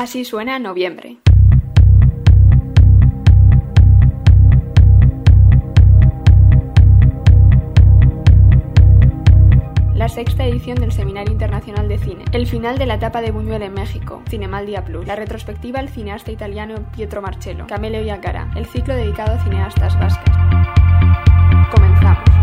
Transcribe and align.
Así 0.00 0.24
suena 0.24 0.58
noviembre. 0.58 1.18
la 9.94 10.08
sexta 10.08 10.46
edición 10.46 10.76
del 10.76 10.92
Seminario 10.92 11.30
Internacional 11.30 11.86
de 11.86 11.98
Cine, 11.98 12.24
el 12.32 12.46
final 12.46 12.78
de 12.78 12.86
la 12.86 12.94
etapa 12.94 13.20
de 13.20 13.32
Buñuel 13.32 13.60
en 13.60 13.74
México, 13.74 14.22
Cinemaldia 14.30 14.82
Plus, 14.86 15.06
la 15.06 15.16
retrospectiva 15.16 15.80
al 15.80 15.90
cineasta 15.90 16.32
italiano 16.32 16.76
Pietro 16.96 17.20
Marcello, 17.20 17.66
Cameleo 17.66 18.02
Yacara, 18.02 18.50
el 18.56 18.64
ciclo 18.64 18.94
dedicado 18.94 19.34
a 19.34 19.44
cineastas 19.44 20.00
vascas. 20.00 20.34
Comenzamos. 21.70 22.39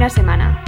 Primera 0.00 0.16
semana. 0.16 0.64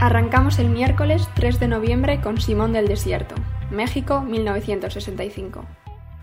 Arrancamos 0.00 0.58
el 0.58 0.70
miércoles 0.70 1.28
3 1.34 1.60
de 1.60 1.68
noviembre 1.68 2.20
con 2.20 2.40
Simón 2.40 2.72
del 2.72 2.88
Desierto, 2.88 3.36
México 3.70 4.22
1965. 4.22 5.64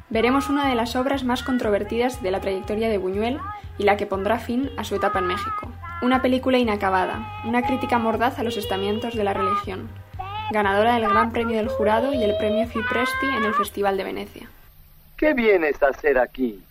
Veremos 0.10 0.50
una 0.50 0.68
de 0.68 0.76
las 0.76 0.98
obras 0.98 1.23
más 1.23 1.44
controvertidas 1.44 2.22
de 2.22 2.32
la 2.32 2.42
trayectoria 2.42 2.90
de 2.90 2.98
Buñuel 2.98 3.40
y 3.78 3.84
la 3.84 3.96
que 3.96 4.06
pondrá 4.06 4.40
fin 4.40 4.70
a 4.76 4.84
su 4.84 4.96
etapa 4.96 5.20
en 5.20 5.28
México. 5.28 5.72
Una 6.02 6.22
película 6.22 6.58
inacabada, 6.58 7.42
una 7.46 7.66
crítica 7.66 7.98
mordaz 7.98 8.40
a 8.40 8.44
los 8.44 8.58
estamentos 8.58 9.16
de 9.16 9.23
la 9.23 9.34
religión, 9.34 9.88
ganadora 10.52 10.95
del 10.95 11.08
Gran 11.08 11.32
Premio 11.32 11.56
del 11.56 11.70
Jurado 11.70 12.14
y 12.14 12.26
el 12.26 12.36
Premio 12.36 12.68
Fipresti 12.68 13.28
en 13.38 13.45
el 13.45 13.54
Festival 13.54 13.95
de 13.95 14.04
Venecia. 14.04 14.50
¿Qué 15.16 15.34
vienes 15.34 15.81
a 15.81 15.92
hacer 15.92 16.20
aquí? 16.20 16.62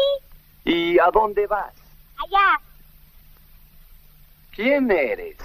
¿Y 0.66 1.00
a 1.00 1.10
dónde 1.12 1.48
vas? 1.48 1.74
Allá. 2.18 2.62
¿Quién 4.56 4.92
eres? 4.92 5.38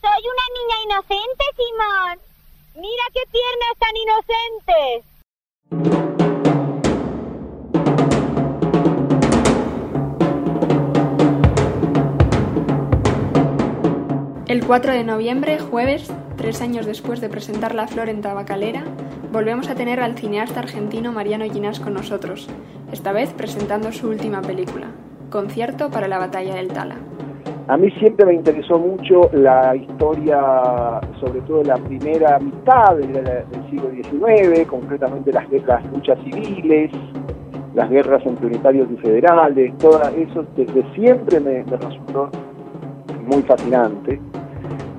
Soy 0.00 0.22
una 0.32 0.46
niña 0.56 0.76
inocente, 0.84 1.44
Simón. 1.56 2.18
Mira 2.74 3.04
qué 3.12 3.22
piernas 3.30 3.78
tan 3.78 3.96
inocentes. 3.96 5.12
El 14.48 14.66
4 14.66 14.92
de 14.92 15.04
noviembre, 15.04 15.58
jueves, 15.58 16.10
tres 16.42 16.60
años 16.60 16.86
después 16.86 17.20
de 17.20 17.28
presentar 17.28 17.72
La 17.72 17.86
Flor 17.86 18.08
en 18.08 18.20
Tabacalera, 18.20 18.82
volvemos 19.32 19.70
a 19.70 19.76
tener 19.76 20.00
al 20.00 20.16
cineasta 20.16 20.58
argentino 20.58 21.12
Mariano 21.12 21.44
Ginás 21.44 21.78
con 21.78 21.94
nosotros, 21.94 22.50
esta 22.90 23.12
vez 23.12 23.32
presentando 23.32 23.92
su 23.92 24.08
última 24.08 24.42
película, 24.42 24.88
Concierto 25.30 25.88
para 25.88 26.08
la 26.08 26.18
Batalla 26.18 26.56
del 26.56 26.66
Tala. 26.66 26.96
A 27.68 27.76
mí 27.76 27.92
siempre 27.92 28.26
me 28.26 28.34
interesó 28.34 28.76
mucho 28.76 29.30
la 29.32 29.76
historia, 29.76 31.00
sobre 31.20 31.42
todo 31.42 31.62
la 31.62 31.76
primera 31.76 32.40
mitad 32.40 32.96
del, 32.96 33.22
siglo 33.70 33.90
XIX, 33.92 34.66
concretamente 34.66 35.32
las 35.32 35.48
guerras, 35.48 35.84
luchas 35.92 36.18
civiles, 36.24 36.90
las 37.76 37.88
guerras 37.88 38.20
entre 38.26 38.46
unitarios 38.46 38.88
y 38.90 38.96
federales, 38.96 39.78
todo 39.78 40.02
eso 40.08 40.44
desde 40.56 40.82
siempre 40.92 41.38
me 41.38 41.62
resultó 41.62 42.30
muy 43.30 43.42
fascinante. 43.42 44.18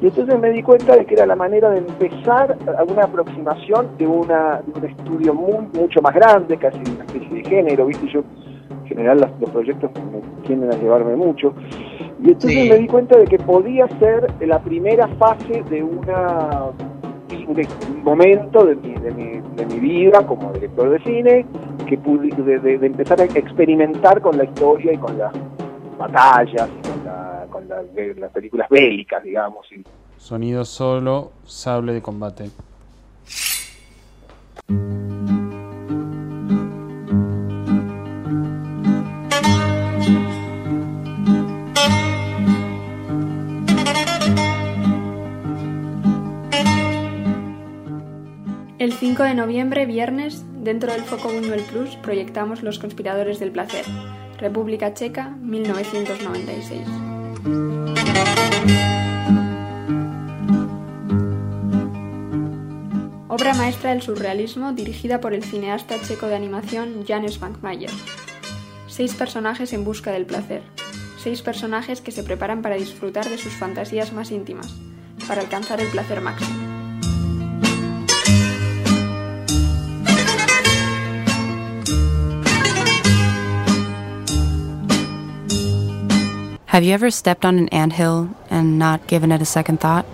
Y 0.03 0.07
entonces 0.07 0.37
me 0.37 0.49
di 0.51 0.61
cuenta 0.61 0.97
de 0.97 1.05
que 1.05 1.13
era 1.13 1.25
la 1.25 1.35
manera 1.37 1.69
de 1.69 1.77
empezar 1.77 2.57
una 2.89 3.03
aproximación 3.05 3.87
de, 3.97 4.05
una, 4.05 4.61
de 4.65 4.77
un 4.77 4.85
estudio 4.85 5.33
muy, 5.33 5.65
mucho 5.79 6.01
más 6.01 6.13
grande, 6.13 6.57
casi 6.57 6.77
una 6.79 7.05
especie 7.05 7.29
de 7.41 7.43
género, 7.49 7.85
¿viste? 7.85 8.07
Yo, 8.09 8.21
en 8.81 8.85
general, 8.85 9.19
los, 9.21 9.29
los 9.39 9.49
proyectos 9.51 9.89
me 10.11 10.19
tienden 10.45 10.73
a 10.73 10.75
llevarme 10.75 11.15
mucho. 11.15 11.53
Y 12.21 12.31
entonces 12.31 12.51
Sí. 12.63 12.69
me 12.69 12.79
di 12.79 12.87
cuenta 12.87 13.17
de 13.17 13.23
que 13.23 13.37
podía 13.37 13.87
ser 13.99 14.27
la 14.45 14.59
primera 14.59 15.07
fase 15.07 15.63
de 15.69 15.81
una 15.81 16.49
de 17.29 17.67
un 17.95 18.03
momento 18.03 18.65
de 18.65 18.75
mi, 18.75 18.93
de, 18.95 19.11
mi, 19.11 19.41
de 19.55 19.65
mi 19.65 19.79
vida 19.79 20.25
como 20.27 20.51
director 20.51 20.89
de 20.89 20.99
cine, 20.99 21.45
que 21.87 21.97
pude, 21.97 22.27
de, 22.29 22.59
de- 22.59 22.77
de 22.77 22.87
empezar 22.87 23.19
a 23.21 23.23
experimentar 23.23 24.19
con 24.21 24.37
la 24.37 24.43
historia 24.43 24.91
y 24.93 24.97
con 24.97 25.17
las 25.17 25.31
batallas, 25.97 26.67
y 26.69 26.92
con, 27.67 27.69
la- 27.69 27.75
con 27.77 27.85
la- 27.87 27.91
de- 27.93 28.15
las 28.15 28.31
películas 28.31 28.69
bélicas, 28.69 29.23
digamos. 29.23 29.65
y- 29.71 29.83
Sonido 30.17 30.63
solo, 30.63 31.31
sable 31.45 31.93
de 31.93 32.01
combate. 32.01 32.49
El 48.79 48.91
5 48.93 49.23
de 49.23 49.33
noviembre, 49.35 49.85
viernes, 49.85 50.43
dentro 50.61 50.91
del 50.91 51.01
Foco 51.03 51.29
Buñuel 51.33 51.61
Plus, 51.71 51.95
proyectamos 51.97 52.63
Los 52.63 52.79
Conspiradores 52.79 53.39
del 53.39 53.51
Placer, 53.51 53.85
República 54.39 54.93
Checa, 54.93 55.29
1996. 55.41 56.81
Obra 63.27 63.53
maestra 63.55 63.89
del 63.89 64.01
surrealismo 64.01 64.71
dirigida 64.71 65.19
por 65.19 65.33
el 65.33 65.43
cineasta 65.43 65.99
checo 66.01 66.27
de 66.27 66.35
animación 66.35 67.03
Janes 67.05 67.41
Bankmayer. 67.41 67.91
Seis 68.87 69.13
personajes 69.13 69.73
en 69.73 69.83
busca 69.83 70.11
del 70.11 70.25
placer. 70.25 70.61
Seis 71.17 71.41
personajes 71.41 71.99
que 71.99 72.11
se 72.11 72.23
preparan 72.23 72.61
para 72.61 72.75
disfrutar 72.75 73.27
de 73.27 73.37
sus 73.37 73.53
fantasías 73.53 74.13
más 74.13 74.31
íntimas, 74.31 74.73
para 75.27 75.41
alcanzar 75.41 75.81
el 75.81 75.87
placer 75.87 76.21
máximo. 76.21 76.72
Have 86.73 86.83
you 86.83 86.91
ever 86.95 87.11
stepped 87.11 87.45
on 87.45 87.59
an 87.59 87.69
anthill 87.69 88.29
and 88.49 88.79
not 88.79 89.05
given 89.05 89.31
it 89.31 89.39
a 89.39 89.45
second 89.45 89.79
thought? 89.79 90.07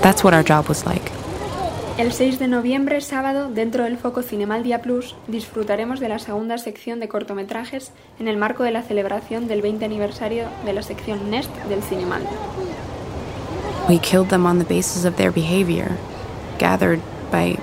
That's 0.00 0.24
what 0.24 0.32
our 0.32 0.42
job 0.42 0.70
was 0.70 0.86
like. 0.86 1.12
El 1.98 2.12
6 2.12 2.38
de 2.38 2.48
noviembre, 2.48 3.02
sábado, 3.02 3.50
dentro 3.50 3.84
del 3.84 3.98
foco 3.98 4.22
Cinemaldia 4.22 4.80
Plus, 4.80 5.14
disfrutaremos 5.28 6.00
de 6.00 6.08
la 6.08 6.18
segunda 6.18 6.56
sección 6.56 6.98
de 6.98 7.08
cortometrajes 7.08 7.92
en 8.18 8.26
el 8.26 8.38
marco 8.38 8.64
de 8.64 8.70
la 8.70 8.80
celebración 8.80 9.48
del 9.48 9.60
20 9.60 9.84
aniversario 9.84 10.46
de 10.64 10.72
la 10.72 10.82
sección 10.82 11.30
Nest 11.30 11.54
del 11.68 11.82
Cinemaldia. 11.82 12.30
We 13.86 13.98
killed 13.98 14.30
them 14.30 14.46
on 14.46 14.58
the 14.58 14.64
basis 14.64 15.04
of 15.04 15.16
their 15.16 15.30
behavior, 15.30 15.98
gathered 16.58 17.02
by 17.30 17.58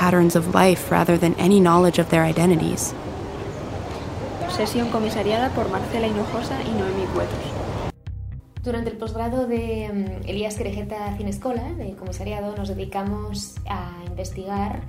patterns 0.00 0.34
of 0.34 0.54
life 0.54 0.90
rather 0.90 1.18
than 1.18 1.34
any 1.34 1.60
knowledge 1.60 2.00
of 2.00 2.08
their 2.08 2.24
identities. 2.24 2.94
Sesión 4.48 4.88
comisariada 4.88 5.50
por 5.50 5.68
Marcela 5.68 6.06
Hinojosa 6.06 6.56
y 6.62 6.70
Noemí 6.70 7.04
Cuetos. 7.12 7.38
Durante 8.64 8.90
el 8.90 8.96
posgrado 8.96 9.46
de 9.46 9.90
mm, 9.92 10.28
Elías 10.28 10.56
Querejeta 10.56 11.14
Cinescola, 11.18 11.62
de 11.74 11.94
comisariado, 11.96 12.56
nos 12.56 12.68
dedicamos 12.68 13.56
a 13.68 13.92
investigar 14.06 14.80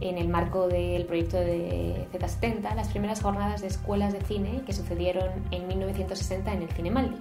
en 0.00 0.16
el 0.16 0.28
marco 0.28 0.66
del 0.66 1.04
proyecto 1.04 1.36
de 1.36 2.06
Z70 2.12 2.74
las 2.74 2.88
primeras 2.88 3.20
jornadas 3.20 3.60
de 3.60 3.68
escuelas 3.68 4.14
de 4.14 4.22
cine 4.22 4.62
que 4.66 4.72
sucedieron 4.72 5.30
en 5.50 5.68
1960 5.68 6.52
en 6.52 6.62
el 6.62 6.68
Cinemaldi. 6.70 7.16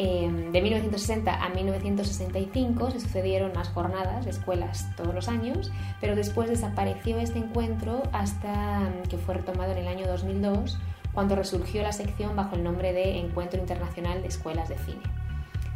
Eh, 0.00 0.30
de 0.52 0.62
1960 0.62 1.44
a 1.44 1.48
1965 1.48 2.92
se 2.92 3.00
sucedieron 3.00 3.52
las 3.54 3.68
jornadas 3.70 4.24
de 4.24 4.30
escuelas 4.30 4.86
todos 4.96 5.12
los 5.12 5.28
años, 5.28 5.72
pero 6.00 6.14
después 6.14 6.48
desapareció 6.48 7.18
este 7.18 7.40
encuentro 7.40 8.04
hasta 8.12 8.78
mm, 8.80 9.08
que 9.08 9.18
fue 9.18 9.34
retomado 9.34 9.72
en 9.72 9.78
el 9.78 9.88
año 9.88 10.06
2002 10.06 10.78
cuando 11.12 11.34
resurgió 11.34 11.82
la 11.82 11.90
sección 11.90 12.36
bajo 12.36 12.54
el 12.54 12.62
nombre 12.62 12.92
de 12.92 13.18
Encuentro 13.18 13.58
Internacional 13.58 14.22
de 14.22 14.28
Escuelas 14.28 14.68
de 14.68 14.78
Cine. 14.78 15.02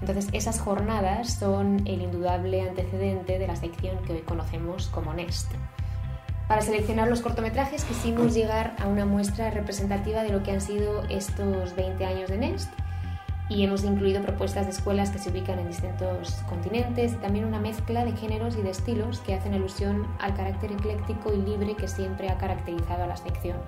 Entonces, 0.01 0.29
esas 0.33 0.61
jornadas 0.61 1.35
son 1.35 1.83
el 1.87 2.01
indudable 2.01 2.63
antecedente 2.63 3.41
de 3.41 3.47
la 3.49 3.57
sección 3.57 3.99
que 4.05 4.13
hoy 4.13 4.21
conocemos 4.21 4.87
como 4.89 5.15
NEST. 5.15 5.51
Para 6.47 6.61
seleccionar 6.61 7.09
los 7.09 7.23
cortometrajes 7.23 7.85
quisimos 7.85 8.35
llegar 8.35 8.77
a 8.79 8.87
una 8.87 9.05
muestra 9.05 9.51
representativa 9.51 10.23
de 10.23 10.31
lo 10.31 10.45
que 10.45 10.53
han 10.53 10.61
sido 10.61 11.03
estos 11.09 11.75
20 11.75 12.05
años 12.05 12.31
de 12.31 12.39
NEST 12.39 12.71
y 13.55 13.65
hemos 13.65 13.85
incluido 13.85 14.23
propuestas 14.23 14.67
de 14.67 14.73
escuelas 14.73 15.11
que 15.11 15.19
se 15.19 15.31
ubican 15.31 15.59
en 15.59 15.69
distintos 15.69 16.33
continentes 16.49 17.21
también 17.21 17.45
una 17.45 17.59
mezcla 17.59 18.05
de 18.05 18.13
géneros 18.13 18.57
y 18.57 18.63
de 18.63 18.71
estilos 18.71 19.21
que 19.21 19.35
hacen 19.35 19.53
alusión 19.53 20.07
al 20.21 20.35
carácter 20.35 20.73
ecléctico 20.73 21.35
y 21.35 21.43
libre 21.43 21.75
que 21.75 21.89
siempre 21.89 22.31
ha 22.31 22.39
caracterizado 22.39 23.05
a 23.05 23.07
la 23.07 23.17
sección. 23.17 23.59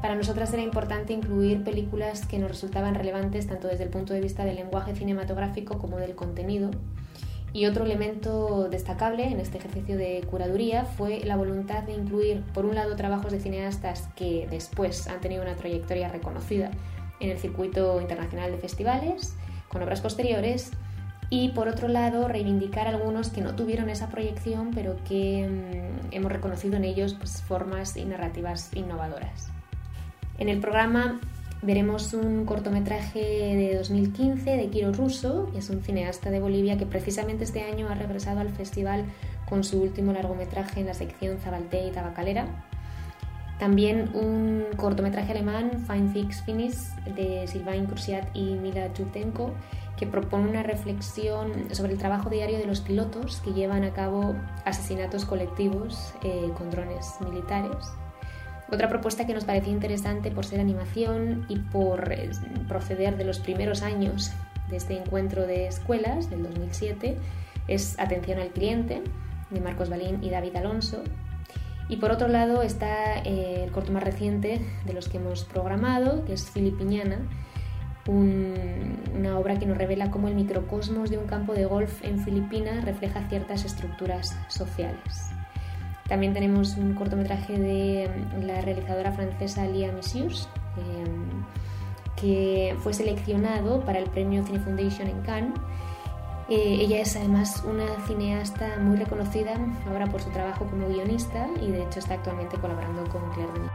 para 0.00 0.14
nosotras 0.14 0.52
era 0.52 0.62
importante 0.62 1.12
incluir 1.12 1.64
películas 1.64 2.26
que 2.26 2.38
nos 2.38 2.50
resultaban 2.50 2.94
relevantes 2.94 3.46
tanto 3.46 3.66
desde 3.66 3.84
el 3.84 3.90
punto 3.90 4.14
de 4.14 4.20
vista 4.20 4.44
del 4.44 4.56
lenguaje 4.56 4.94
cinematográfico 4.94 5.78
como 5.78 5.96
del 5.96 6.14
contenido. 6.14 6.70
Y 7.52 7.66
otro 7.66 7.84
elemento 7.84 8.68
destacable 8.68 9.24
en 9.24 9.40
este 9.40 9.58
ejercicio 9.58 9.96
de 9.96 10.22
curaduría 10.30 10.84
fue 10.84 11.20
la 11.24 11.36
voluntad 11.36 11.84
de 11.84 11.94
incluir, 11.94 12.42
por 12.52 12.66
un 12.66 12.74
lado, 12.74 12.94
trabajos 12.94 13.32
de 13.32 13.40
cineastas 13.40 14.08
que 14.14 14.46
después 14.50 15.08
han 15.08 15.20
tenido 15.20 15.42
una 15.42 15.56
trayectoria 15.56 16.08
reconocida 16.08 16.70
en 17.20 17.30
el 17.30 17.38
circuito 17.38 18.00
internacional 18.00 18.50
de 18.50 18.58
festivales, 18.58 19.34
con 19.68 19.82
obras 19.82 20.00
posteriores, 20.00 20.72
y 21.28 21.48
por 21.50 21.68
otro 21.68 21.88
lado 21.88 22.28
reivindicar 22.28 22.86
algunos 22.86 23.30
que 23.30 23.40
no 23.40 23.56
tuvieron 23.56 23.90
esa 23.90 24.08
proyección 24.08 24.70
pero 24.74 24.96
que 25.04 25.48
mm, 25.48 26.14
hemos 26.14 26.30
reconocido 26.30 26.76
en 26.76 26.84
ellos 26.84 27.14
pues, 27.14 27.42
formas 27.42 27.96
y 27.96 28.04
narrativas 28.04 28.70
innovadoras. 28.74 29.48
En 30.38 30.48
el 30.48 30.60
programa 30.60 31.20
veremos 31.62 32.12
un 32.12 32.44
cortometraje 32.44 33.18
de 33.18 33.76
2015 33.76 34.56
de 34.56 34.68
Kiro 34.68 34.92
Russo, 34.92 35.48
que 35.52 35.58
es 35.58 35.70
un 35.70 35.82
cineasta 35.82 36.30
de 36.30 36.40
Bolivia 36.40 36.76
que 36.76 36.86
precisamente 36.86 37.44
este 37.44 37.62
año 37.62 37.88
ha 37.88 37.94
regresado 37.94 38.40
al 38.40 38.50
festival 38.50 39.04
con 39.48 39.64
su 39.64 39.82
último 39.82 40.12
largometraje 40.12 40.80
en 40.80 40.86
la 40.86 40.94
sección 40.94 41.38
Zabalté 41.38 41.86
y 41.86 41.90
Tabacalera. 41.90 42.65
También 43.58 44.10
un 44.14 44.64
cortometraje 44.76 45.32
alemán, 45.32 45.84
Fine 45.86 46.10
Fix 46.10 46.42
Finis, 46.42 46.92
de 47.14 47.46
Sylvain 47.46 47.86
Cruciat 47.86 48.28
y 48.34 48.54
Mila 48.54 48.92
Chutenko, 48.92 49.52
que 49.96 50.06
propone 50.06 50.48
una 50.50 50.62
reflexión 50.62 51.74
sobre 51.74 51.92
el 51.92 51.98
trabajo 51.98 52.28
diario 52.28 52.58
de 52.58 52.66
los 52.66 52.82
pilotos 52.82 53.40
que 53.40 53.52
llevan 53.52 53.82
a 53.84 53.92
cabo 53.92 54.34
asesinatos 54.66 55.24
colectivos 55.24 56.14
eh, 56.22 56.50
con 56.56 56.70
drones 56.70 57.14
militares. 57.24 57.76
Otra 58.70 58.88
propuesta 58.88 59.26
que 59.26 59.32
nos 59.32 59.44
parecía 59.44 59.72
interesante 59.72 60.30
por 60.30 60.44
ser 60.44 60.60
animación 60.60 61.46
y 61.48 61.58
por 61.58 62.12
eh, 62.12 62.30
proceder 62.68 63.16
de 63.16 63.24
los 63.24 63.38
primeros 63.38 63.82
años 63.82 64.32
de 64.68 64.76
este 64.76 64.98
encuentro 64.98 65.46
de 65.46 65.68
escuelas 65.68 66.28
del 66.28 66.42
2007 66.42 67.16
es 67.68 67.98
Atención 67.98 68.38
al 68.38 68.48
cliente 68.48 69.02
de 69.50 69.60
Marcos 69.60 69.88
Balín 69.88 70.22
y 70.22 70.30
David 70.30 70.56
Alonso. 70.56 71.02
Y 71.88 71.96
por 71.96 72.10
otro 72.10 72.28
lado 72.28 72.62
está 72.62 73.18
eh, 73.18 73.64
el 73.64 73.70
corto 73.70 73.92
más 73.92 74.02
reciente 74.02 74.60
de 74.84 74.92
los 74.92 75.08
que 75.08 75.18
hemos 75.18 75.44
programado, 75.44 76.24
que 76.24 76.32
es 76.32 76.50
Filipiñana, 76.50 77.18
una 78.08 79.38
obra 79.38 79.58
que 79.58 79.66
nos 79.66 79.76
revela 79.76 80.10
cómo 80.10 80.28
el 80.28 80.34
microcosmos 80.34 81.10
de 81.10 81.18
un 81.18 81.26
campo 81.26 81.54
de 81.54 81.64
golf 81.64 82.04
en 82.04 82.18
Filipinas 82.20 82.84
refleja 82.84 83.28
ciertas 83.28 83.64
estructuras 83.64 84.36
sociales. 84.48 85.30
También 86.08 86.32
tenemos 86.32 86.76
un 86.76 86.94
cortometraje 86.94 87.58
de 87.58 88.10
la 88.40 88.60
realizadora 88.60 89.12
francesa 89.12 89.66
Lia 89.66 89.90
Messius, 89.90 90.48
em, 90.76 91.44
que 92.14 92.76
fue 92.80 92.94
seleccionado 92.94 93.80
para 93.80 93.98
el 93.98 94.08
premio 94.08 94.44
Cine 94.44 94.60
Foundation 94.60 95.08
en 95.08 95.20
Cannes. 95.22 95.58
Eh, 96.48 96.78
ella 96.80 97.00
es 97.00 97.16
además 97.16 97.64
una 97.66 97.86
cineasta 98.06 98.78
muy 98.78 98.96
reconocida 98.96 99.56
ahora 99.88 100.06
por 100.06 100.22
su 100.22 100.30
trabajo 100.30 100.64
como 100.66 100.88
guionista 100.88 101.48
y 101.60 101.72
de 101.72 101.82
hecho 101.82 101.98
está 101.98 102.14
actualmente 102.14 102.56
colaborando 102.58 103.02
con 103.08 103.28
Claire 103.32 103.52
Denis. 103.52 103.70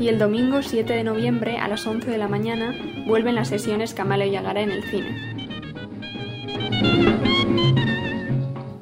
Y 0.00 0.08
el 0.08 0.18
domingo 0.18 0.60
7 0.60 0.92
de 0.92 1.04
noviembre 1.04 1.58
a 1.58 1.68
las 1.68 1.86
11 1.86 2.10
de 2.10 2.18
la 2.18 2.26
mañana 2.26 2.74
vuelven 3.06 3.36
las 3.36 3.46
sesiones 3.46 3.94
Camaleo 3.94 4.26
y 4.26 4.34
Agara 4.34 4.62
en 4.62 4.72
el 4.72 4.82
cine. 4.82 5.32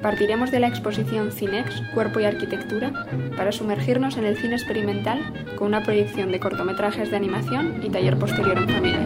Partiremos 0.01 0.49
de 0.51 0.59
la 0.59 0.67
exposición 0.67 1.31
Cinex, 1.31 1.81
Cuerpo 1.93 2.19
y 2.19 2.25
Arquitectura, 2.25 3.05
para 3.37 3.51
sumergirnos 3.51 4.17
en 4.17 4.25
el 4.25 4.37
cine 4.37 4.55
experimental 4.55 5.19
con 5.55 5.67
una 5.67 5.83
proyección 5.83 6.31
de 6.31 6.39
cortometrajes 6.39 7.11
de 7.11 7.17
animación 7.17 7.81
y 7.83 7.89
taller 7.89 8.17
posterior 8.17 8.57
en 8.57 8.69
familia. 8.69 9.05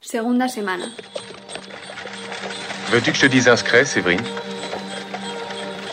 Segunda 0.00 0.48
semana. 0.48 0.92
Veux-tu 2.90 3.12
que 3.12 3.18
je 3.18 3.20
te 3.20 3.28
dise 3.28 3.50
un 3.50 3.56
secret, 3.56 3.84
Séverine 3.84 4.24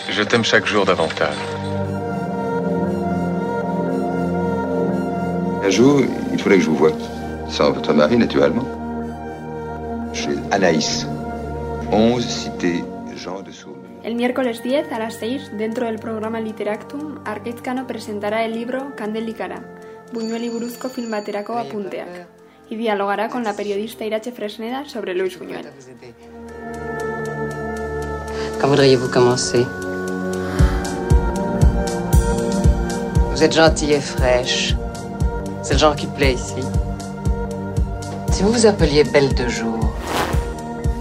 Je 0.10 0.24
t'aime 0.24 0.46
chaque 0.46 0.66
jour 0.66 0.86
davantage. 0.86 1.36
Un 5.62 5.70
jour, 5.70 6.06
il 6.46 6.50
fallait 6.50 6.58
que 6.58 6.66
je 6.66 6.70
vous 6.70 6.76
voie. 6.76 6.92
Sans 7.50 7.72
votre 7.72 7.92
mari, 7.94 8.18
naturellement. 8.18 8.66
Chez 10.14 10.36
Anaïs. 10.52 11.08
11 11.92 12.24
cité 12.24 12.84
Jean 13.16 13.42
de 13.42 13.52
Saumur. 13.52 13.78
El 14.04 14.16
miércoles 14.16 14.62
10 14.62 14.92
a 14.92 15.00
las 15.00 15.16
6, 15.16 15.54
dentro 15.58 15.88
del 15.88 15.98
programa 15.98 16.40
Literactum, 16.40 17.20
Arquezcano 17.26 17.88
presentará 17.88 18.46
el 18.46 18.54
libro 18.54 18.96
Kandelikara, 18.96 19.64
Buñuel 20.14 20.44
y 20.44 20.50
Buruzko 20.50 20.90
filmaterako 20.90 21.58
apunteak, 21.58 22.28
y 22.70 22.76
dialogará 22.76 23.30
con 23.30 23.44
la 23.44 23.56
periodista 23.56 24.06
Irache 24.06 24.32
Fresneda 24.32 24.86
sobre 24.86 25.16
Luis 25.16 25.40
Buñuel. 25.40 25.66
Quand 28.62 28.68
voudriez-vous 28.68 29.10
commencer? 29.10 29.66
Vous 33.32 33.44
êtes 33.44 33.54
gentille 33.54 33.94
et 33.94 34.02
fraîche. 34.02 34.76
C'est 35.66 35.74
le 35.74 35.80
genre 35.80 35.96
qui 35.96 36.06
plaît 36.06 36.34
ici. 36.34 36.62
Si 38.32 38.44
vous 38.44 38.52
vous 38.52 38.68
appeliez 38.68 39.04
Belle 39.04 39.34
de 39.34 39.48
jour. 39.48 39.80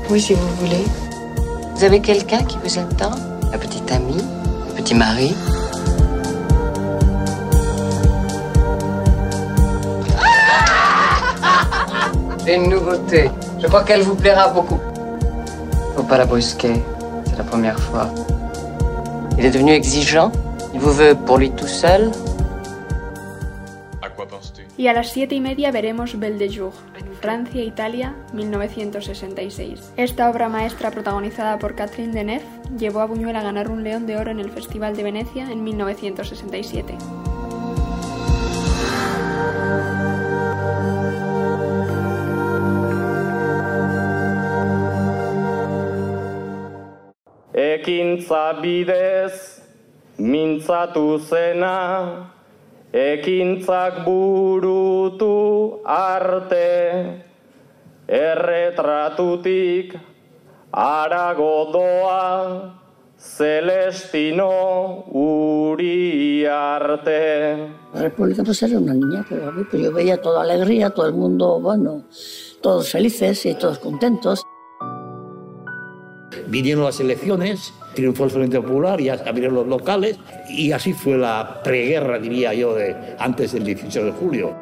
Oui, 0.09 0.19
si 0.19 0.33
vous 0.33 0.49
voulez. 0.59 0.87
Vous 1.75 1.85
avez 1.85 2.01
quelqu'un 2.01 2.43
qui 2.45 2.57
vous 2.65 2.79
attend? 2.79 3.11
Un 3.53 3.59
petit 3.59 3.83
ami? 3.93 4.25
Un 4.71 4.81
petit 4.81 4.95
mari? 4.95 5.37
J'ai 12.47 12.55
une 12.57 12.71
nouveauté. 12.71 13.31
Je 13.61 13.67
crois 13.67 13.85
qu'elle 13.85 14.01
vous 14.01 14.15
plaira 14.15 14.49
beaucoup. 14.49 14.81
Faut 15.95 16.05
pas 16.05 16.17
la 16.17 16.25
brusquer. 16.25 16.83
C'est 17.27 17.37
la 17.37 17.45
première 17.45 17.79
fois. 17.79 18.09
Il 19.37 19.45
est 19.45 19.51
devenu 19.51 19.73
exigeant. 19.73 20.33
Il 20.73 20.81
vous 20.81 20.93
veut 20.93 21.15
pour 21.15 21.37
lui 21.37 21.51
tout 21.51 21.67
seul. 21.67 22.11
Y 24.85 24.87
a 24.87 24.93
las 24.93 25.13
7 25.13 25.35
y 25.35 25.41
media 25.41 25.71
veremos 25.71 26.21
Belle 26.21 26.37
de 26.37 26.55
Jour, 26.55 26.75
Francia-Italia, 27.23 28.15
1966. 28.35 29.95
Esta 29.97 30.29
obra 30.29 30.51
maestra 30.51 30.91
protagonizada 30.91 31.59
por 31.59 31.75
Catherine 31.75 32.13
Deneuve 32.13 32.45
llevó 32.77 33.01
a 33.01 33.07
Buñuel 33.07 33.35
a 33.37 33.43
ganar 33.43 33.71
un 33.71 33.83
León 33.83 34.07
de 34.07 34.19
Oro 34.19 34.31
en 34.31 34.41
el 34.41 34.51
Festival 34.51 34.95
de 34.95 35.05
Venecia 35.05 35.51
en 35.51 35.65
1967. 35.65 36.99
Ekintza 47.55 48.53
bidez 48.61 49.63
mintzatu 50.19 51.19
zena, 51.21 52.34
ekintzak 52.95 54.07
burutu 54.07 55.83
arte, 55.83 57.27
erretratutik 58.07 59.99
arago 60.71 61.75
doa, 61.75 62.71
Celestino 63.19 65.05
Uriarte. 65.11 66.53
La 67.95 68.03
República 68.03 68.45
pues 68.45 68.63
era 68.63 68.79
una 68.79 68.95
niña, 68.95 69.27
pero, 69.29 69.53
pero 69.71 69.83
yo 69.83 69.93
veía 69.93 70.23
toda 70.23 70.43
alegría, 70.43 70.91
todo 70.91 71.07
el 71.07 71.15
mundo, 71.15 71.59
bueno, 71.61 72.05
todos 72.61 72.93
felices 72.93 73.45
y 73.47 73.55
todos 73.55 73.81
contentos. 73.81 74.45
Vinieron 76.55 76.85
las 76.85 77.01
elecciones, 77.01 77.75
triunfó 77.97 78.27
el 78.27 78.31
Frente 78.31 78.61
Popular, 78.61 79.01
ya 79.01 79.15
abrieron 79.27 79.57
los 79.57 79.67
locales 79.67 80.21
y 80.49 80.71
así 80.71 80.93
fue 80.93 81.19
la 81.19 81.61
preguerra, 81.65 82.21
diría 82.21 82.55
yo, 82.55 82.77
de 82.77 83.17
antes 83.19 83.51
del 83.55 83.65
18 83.65 84.05
de 84.05 84.13
julio. 84.13 84.57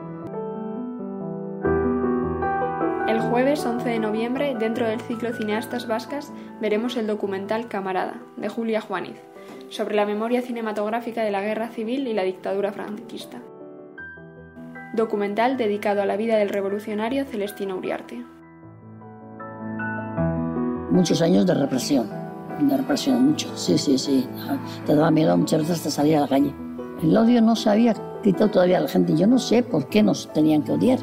El 3.06 3.20
jueves 3.20 3.66
11 3.66 3.86
de 3.86 3.98
noviembre, 3.98 4.56
dentro 4.58 4.88
del 4.88 5.02
ciclo 5.02 5.34
Cineastas 5.34 5.86
Vascas, 5.86 6.32
veremos 6.62 6.96
el 6.96 7.06
documental 7.06 7.68
Camarada, 7.68 8.22
de 8.38 8.48
Julia 8.48 8.80
Juaniz, 8.80 9.20
sobre 9.68 9.94
la 9.94 10.06
memoria 10.06 10.40
cinematográfica 10.40 11.22
de 11.22 11.30
la 11.30 11.42
guerra 11.42 11.68
civil 11.68 12.08
y 12.08 12.14
la 12.14 12.22
dictadura 12.22 12.72
franquista. 12.72 13.42
Documental 14.94 15.58
dedicado 15.58 16.00
a 16.00 16.06
la 16.06 16.16
vida 16.16 16.38
del 16.38 16.48
revolucionario 16.48 17.26
Celestino 17.26 17.76
Uriarte. 17.76 18.24
Muchos 20.92 21.22
años 21.22 21.46
de 21.46 21.54
represión, 21.54 22.06
de 22.60 22.76
represión, 22.76 23.30
mucho, 23.30 23.50
sí, 23.56 23.78
sí, 23.78 23.96
sí. 23.96 24.28
Te 24.84 24.94
daba 24.94 25.10
miedo 25.10 25.34
muchas 25.38 25.60
veces 25.60 25.78
hasta 25.78 25.90
salir 25.90 26.18
a 26.18 26.20
la 26.20 26.28
calle. 26.28 26.52
El 27.02 27.16
odio 27.16 27.40
no 27.40 27.56
se 27.56 27.70
había 27.70 27.94
quitado 28.22 28.50
todavía 28.50 28.76
a 28.76 28.82
la 28.82 28.88
gente. 28.88 29.16
Yo 29.16 29.26
no 29.26 29.38
sé 29.38 29.62
por 29.62 29.88
qué 29.88 30.02
nos 30.02 30.30
tenían 30.34 30.62
que 30.62 30.72
odiar. 30.72 30.98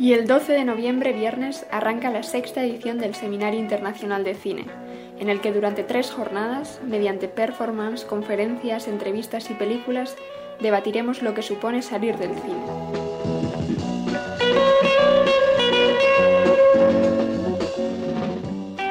Y 0.00 0.14
el 0.14 0.26
12 0.26 0.52
de 0.52 0.64
noviembre, 0.64 1.12
viernes, 1.12 1.64
arranca 1.70 2.10
la 2.10 2.24
sexta 2.24 2.64
edición 2.64 2.98
del 2.98 3.14
Seminario 3.14 3.60
Internacional 3.60 4.24
de 4.24 4.34
Cine, 4.34 4.64
en 5.20 5.28
el 5.28 5.40
que 5.40 5.52
durante 5.52 5.82
tres 5.82 6.10
jornadas, 6.10 6.80
mediante 6.84 7.28
performance, 7.28 8.04
conferencias, 8.04 8.88
entrevistas 8.88 9.50
y 9.50 9.54
películas, 9.54 10.16
debatiremos 10.60 11.22
lo 11.22 11.34
que 11.34 11.42
supone 11.42 11.82
salir 11.82 12.16
del 12.16 12.34
cine. 12.34 12.64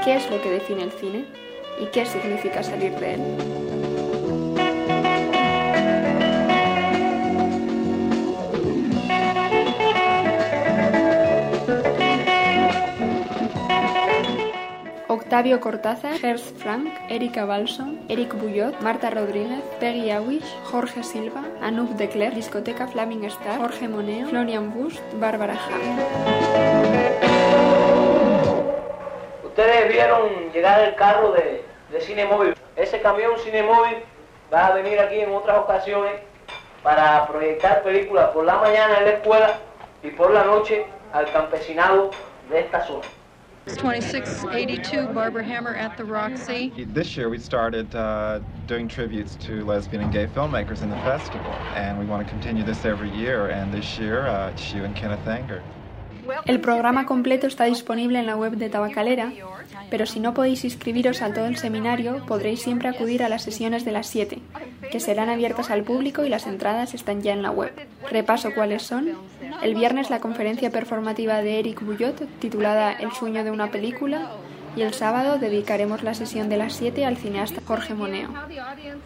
¿Qué 0.04 0.16
es 0.16 0.30
lo 0.30 0.42
que 0.42 0.52
define 0.52 0.84
el 0.84 0.92
cine? 0.92 1.26
¿Y 1.82 1.86
qué 1.88 2.06
significa 2.06 2.64
salir 2.64 2.94
de 2.96 3.16
él? 3.16 3.87
Octavio 15.38 15.60
Cortázar, 15.60 16.18
Gers 16.18 16.52
Frank, 16.58 16.92
Erika 17.10 17.46
Balson, 17.46 18.00
Eric 18.10 18.34
Buyot, 18.34 18.82
Marta 18.82 19.12
Rodríguez, 19.12 19.62
Peggy 19.80 20.10
Awish, 20.10 20.52
Jorge 20.64 21.04
Silva, 21.04 21.46
Anouk 21.62 21.92
Declerc, 21.92 22.34
Discoteca 22.34 22.88
Flaming 22.88 23.24
Star, 23.26 23.60
Jorge 23.60 23.88
Moneo, 23.88 24.30
Florian 24.30 24.74
Bust, 24.74 25.00
Bárbara 25.20 25.54
Ham. 25.54 26.00
Ustedes 29.44 29.90
vieron 29.90 30.52
llegar 30.52 30.80
el 30.80 30.96
carro 30.96 31.34
de, 31.34 31.64
de 31.92 32.02
Cinemóvil. 32.02 32.56
Ese 32.76 33.00
camión 33.02 33.34
Cinemóvil 33.38 33.98
va 34.52 34.66
a 34.66 34.74
venir 34.74 35.00
aquí 35.00 35.20
en 35.20 35.32
otras 35.32 35.60
ocasiones 35.60 36.14
para 36.82 37.28
proyectar 37.28 37.84
películas 37.84 38.32
por 38.32 38.44
la 38.44 38.56
mañana 38.56 38.98
en 38.98 39.06
la 39.06 39.12
escuela 39.12 39.60
y 40.02 40.10
por 40.10 40.32
la 40.32 40.46
noche 40.46 40.88
al 41.14 41.32
campesinado 41.32 42.10
de 42.50 42.60
esta 42.60 42.82
zona. 42.88 43.06
2682 43.76 45.08
Barbara 45.14 45.44
Hammer 45.44 45.76
at 45.76 45.98
the 45.98 46.06
Roxy. 46.06 46.86
This 46.90 47.18
year 47.18 47.30
we 47.30 47.40
started 47.40 47.94
uh, 47.96 48.42
doing 48.66 48.88
tributes 48.88 49.36
to 49.38 49.66
lesbian 49.66 50.02
and 50.04 50.12
gay 50.12 50.28
filmmakers 50.28 50.82
in 50.82 50.90
the 50.90 50.98
festival, 50.98 51.54
and 51.76 51.98
we 52.00 52.06
want 52.06 52.26
to 52.26 52.30
continue 52.32 52.64
this 52.64 52.86
every 52.86 53.10
year. 53.10 53.50
And 53.50 53.74
this 53.74 53.98
year, 53.98 54.28
uh, 54.28 54.50
it's 54.50 54.74
you 54.74 54.84
and 54.84 54.96
Kenneth 54.96 55.28
Anger. 55.28 55.64
El 56.46 56.60
programa 56.60 57.06
completo 57.06 57.48
está 57.48 57.66
disponible 57.66 58.20
en 58.20 58.26
la 58.26 58.36
web 58.36 58.54
de 58.54 58.70
Tabacalera, 58.70 59.32
pero 59.90 60.06
si 60.06 60.20
no 60.20 60.34
podéis 60.34 60.64
inscribiros 60.64 61.22
al 61.22 61.34
todo 61.34 61.46
el 61.46 61.58
seminario, 61.58 62.26
podréis 62.26 62.62
siempre 62.62 62.90
acudir 62.90 63.24
a 63.24 63.30
las 63.30 63.44
sesiones 63.44 63.86
de 63.86 63.92
las 63.92 64.08
7, 64.08 64.40
que 64.92 65.00
serán 65.00 65.30
abiertas 65.30 65.70
al 65.70 65.84
público 65.84 66.26
y 66.26 66.30
las 66.30 66.48
entradas 66.48 66.94
están 66.94 67.22
ya 67.22 67.34
en 67.34 67.42
la 67.42 67.52
web. 67.52 67.72
Repaso 68.10 68.54
cuáles 68.54 68.84
son. 68.84 69.10
El 69.62 69.76
viernes 69.76 70.10
la 70.10 70.20
conferencia 70.20 70.72
performativa 70.72 71.42
de 71.42 71.60
Eric 71.60 71.82
Buyot, 71.84 72.28
titulada 72.40 72.94
El 72.94 73.12
sueño 73.12 73.44
de 73.44 73.52
una 73.52 73.72
película, 73.72 74.32
y 74.76 74.82
el 74.82 74.94
sábado 74.94 75.40
dedicaremos 75.40 76.04
la 76.04 76.14
sesión 76.14 76.50
de 76.50 76.58
las 76.58 76.74
7 76.74 77.06
al 77.06 77.18
cineasta 77.18 77.62
Jorge 77.66 77.96
Moneo. 77.96 78.30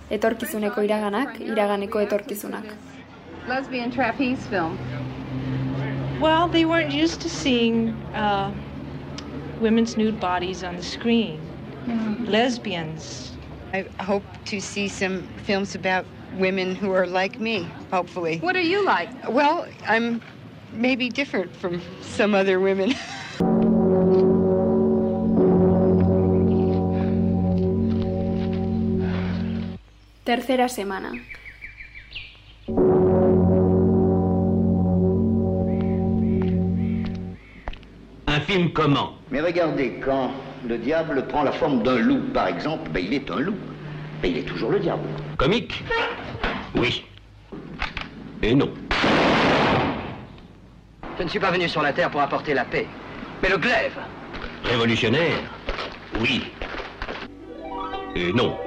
Etorkizuneko 0.10 0.84
iraganak, 0.84 1.40
iraganeko 1.40 2.01
etorkizunak. 2.01 2.66
Lesbian 3.48 3.90
trapeze 3.90 4.42
film. 4.50 4.78
Well, 6.22 6.48
they 6.48 6.66
weren't 6.66 6.92
used 6.94 7.20
to 7.22 7.30
seeing 7.32 7.90
uh, 8.13 8.54
women's 9.60 9.98
nude 9.98 10.20
bodies 10.20 10.63
on 10.63 10.75
the 10.75 10.84
screen. 10.84 11.42
Lesbians. 12.28 13.32
I 13.74 13.88
hope 14.00 14.24
to 14.46 14.62
see 14.62 14.88
some 14.88 15.28
films 15.46 15.74
about 15.74 16.06
women 16.38 16.75
who 16.75 16.92
are 16.92 17.08
like 17.08 17.40
me, 17.40 17.68
hopefully. 17.90 18.38
What 18.38 18.56
are 18.56 18.62
you 18.62 18.86
like? 18.86 19.10
Well, 19.28 19.66
I'm 19.88 20.22
maybe 20.74 21.10
different 21.10 21.56
from 21.56 21.82
some 22.01 22.36
other 22.36 22.60
women. 22.60 22.94
Tercera 30.24 30.70
semana. 30.70 31.20
Un 38.32 38.40
film 38.40 38.72
comment 38.72 39.12
Mais 39.30 39.42
regardez, 39.42 40.00
quand 40.02 40.32
le 40.66 40.78
diable 40.78 41.28
prend 41.28 41.44
la 41.44 41.52
forme 41.52 41.84
d'un 41.84 41.98
loup, 41.98 42.22
par 42.34 42.48
exemple, 42.48 42.90
ben, 42.90 43.04
il 43.06 43.14
est 43.14 43.30
un 43.30 43.42
loup. 43.42 43.58
Ben, 44.22 44.32
il 44.32 44.38
est 44.38 44.44
toujours 44.44 44.72
le 44.72 44.80
diable. 44.80 45.04
Comique 45.36 45.84
Oui. 46.74 47.04
Et 48.42 48.56
non. 48.56 48.70
Je 51.18 51.24
ne 51.24 51.28
suis 51.28 51.40
pas 51.40 51.52
venu 51.52 51.68
sur 51.68 51.82
la 51.82 51.92
Terre 51.92 52.10
pour 52.10 52.22
apporter 52.22 52.54
la 52.54 52.64
paix, 52.64 52.88
mais 53.44 53.50
le 53.50 53.58
glaive. 53.58 53.98
Révolutionnaire 54.64 55.36
Oui. 56.22 56.44
Et 58.16 58.32
non. 58.32 58.58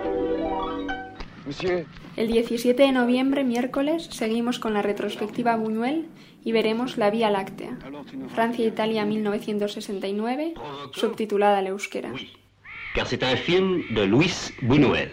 Monsieur 1.46 1.86
El 2.16 2.28
17 2.28 2.80
de 2.80 2.92
noviembre, 2.92 3.42
miércoles, 3.42 4.06
seguimos 4.12 4.60
con 4.60 4.72
la 4.72 4.82
retrospectiva 4.82 5.56
Buñuel 5.56 6.06
y 6.44 6.52
veremos 6.52 6.96
La 6.96 7.10
Vía 7.10 7.28
Láctea, 7.28 7.76
Francia-Italia 8.32 9.04
1969, 9.04 10.54
subtitulada 10.92 11.58
al 11.58 11.66
euskera. 11.66 12.12
Car 12.94 13.08
c'est 13.08 13.24
un 13.24 13.36
film 13.36 13.82
de 13.92 14.06
Luis 14.06 14.54
Buñuel. 14.62 15.10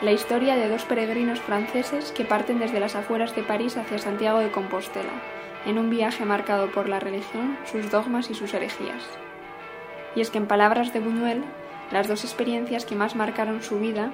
La 0.00 0.12
historia 0.12 0.56
de 0.56 0.70
dos 0.70 0.86
peregrinos 0.86 1.38
franceses 1.40 2.12
que 2.12 2.24
parten 2.24 2.58
desde 2.58 2.80
las 2.80 2.96
afueras 2.96 3.36
de 3.36 3.42
París 3.42 3.76
hacia 3.76 3.98
Santiago 3.98 4.38
de 4.38 4.50
Compostela, 4.50 5.12
en 5.66 5.76
un 5.76 5.90
viaje 5.90 6.24
marcado 6.24 6.72
por 6.72 6.88
la 6.88 6.98
religión, 6.98 7.58
sus 7.70 7.90
dogmas 7.90 8.30
y 8.30 8.34
sus 8.34 8.54
herejías. 8.54 9.04
Y 10.16 10.22
es 10.22 10.30
que 10.30 10.38
en 10.38 10.46
palabras 10.46 10.94
de 10.94 11.00
Buñuel, 11.00 11.44
las 11.90 12.08
dos 12.08 12.24
experiencias 12.24 12.84
que 12.84 12.94
más 12.94 13.16
marcaron 13.16 13.62
su 13.62 13.78
vida 13.78 14.12